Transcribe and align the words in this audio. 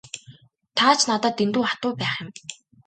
Та 0.77 0.87
ч 0.99 0.99
надад 1.11 1.35
дэндүү 1.37 1.63
хатуу 1.69 1.93
байх 2.03 2.15
юм. 2.27 2.35